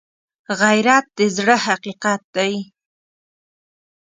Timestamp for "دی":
2.35-2.53